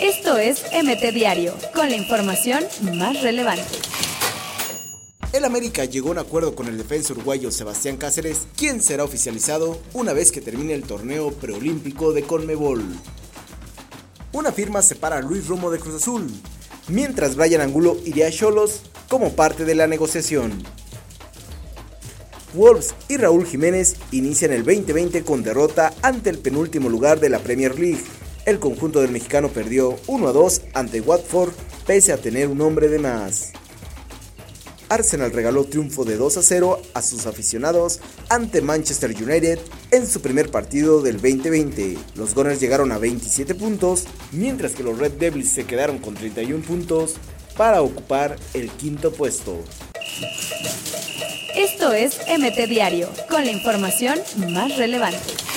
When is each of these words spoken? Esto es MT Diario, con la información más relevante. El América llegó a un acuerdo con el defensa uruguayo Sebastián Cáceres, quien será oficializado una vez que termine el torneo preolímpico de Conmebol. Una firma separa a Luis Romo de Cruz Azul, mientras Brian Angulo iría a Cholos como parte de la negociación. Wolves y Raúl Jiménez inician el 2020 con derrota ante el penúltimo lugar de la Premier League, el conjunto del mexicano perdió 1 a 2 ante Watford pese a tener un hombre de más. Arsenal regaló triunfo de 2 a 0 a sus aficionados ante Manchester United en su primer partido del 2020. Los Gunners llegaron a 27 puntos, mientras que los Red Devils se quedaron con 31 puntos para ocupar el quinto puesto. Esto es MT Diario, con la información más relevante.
Esto 0.00 0.38
es 0.38 0.64
MT 0.72 1.12
Diario, 1.12 1.54
con 1.74 1.90
la 1.90 1.96
información 1.96 2.64
más 2.94 3.22
relevante. 3.22 3.64
El 5.32 5.44
América 5.44 5.84
llegó 5.84 6.08
a 6.08 6.12
un 6.12 6.18
acuerdo 6.18 6.54
con 6.54 6.68
el 6.68 6.78
defensa 6.78 7.12
uruguayo 7.12 7.50
Sebastián 7.50 7.98
Cáceres, 7.98 8.46
quien 8.56 8.82
será 8.82 9.04
oficializado 9.04 9.78
una 9.92 10.12
vez 10.12 10.32
que 10.32 10.40
termine 10.40 10.72
el 10.72 10.84
torneo 10.84 11.32
preolímpico 11.32 12.12
de 12.12 12.22
Conmebol. 12.22 12.82
Una 14.32 14.52
firma 14.52 14.82
separa 14.82 15.18
a 15.18 15.20
Luis 15.20 15.46
Romo 15.46 15.70
de 15.70 15.78
Cruz 15.78 15.96
Azul, 15.96 16.26
mientras 16.88 17.36
Brian 17.36 17.60
Angulo 17.60 17.98
iría 18.06 18.28
a 18.28 18.30
Cholos 18.30 18.82
como 19.08 19.32
parte 19.32 19.64
de 19.64 19.74
la 19.74 19.86
negociación. 19.86 20.62
Wolves 22.54 22.94
y 23.08 23.18
Raúl 23.18 23.46
Jiménez 23.46 23.96
inician 24.10 24.52
el 24.52 24.64
2020 24.64 25.22
con 25.22 25.42
derrota 25.42 25.92
ante 26.00 26.30
el 26.30 26.38
penúltimo 26.38 26.88
lugar 26.88 27.20
de 27.20 27.28
la 27.28 27.40
Premier 27.40 27.78
League, 27.78 28.02
el 28.48 28.58
conjunto 28.58 29.02
del 29.02 29.10
mexicano 29.10 29.48
perdió 29.48 29.98
1 30.06 30.26
a 30.26 30.32
2 30.32 30.62
ante 30.72 31.02
Watford 31.02 31.52
pese 31.86 32.14
a 32.14 32.16
tener 32.16 32.48
un 32.48 32.62
hombre 32.62 32.88
de 32.88 32.98
más. 32.98 33.52
Arsenal 34.88 35.32
regaló 35.32 35.64
triunfo 35.64 36.06
de 36.06 36.16
2 36.16 36.38
a 36.38 36.42
0 36.42 36.80
a 36.94 37.02
sus 37.02 37.26
aficionados 37.26 38.00
ante 38.30 38.62
Manchester 38.62 39.10
United 39.10 39.58
en 39.90 40.06
su 40.06 40.22
primer 40.22 40.50
partido 40.50 41.02
del 41.02 41.16
2020. 41.16 41.98
Los 42.14 42.34
Gunners 42.34 42.58
llegaron 42.58 42.90
a 42.90 42.96
27 42.96 43.54
puntos, 43.54 44.04
mientras 44.32 44.72
que 44.72 44.82
los 44.82 44.98
Red 44.98 45.12
Devils 45.12 45.50
se 45.50 45.66
quedaron 45.66 45.98
con 45.98 46.14
31 46.14 46.64
puntos 46.64 47.16
para 47.54 47.82
ocupar 47.82 48.36
el 48.54 48.70
quinto 48.70 49.12
puesto. 49.12 49.62
Esto 51.54 51.92
es 51.92 52.18
MT 52.26 52.66
Diario, 52.66 53.10
con 53.28 53.44
la 53.44 53.50
información 53.50 54.18
más 54.50 54.78
relevante. 54.78 55.47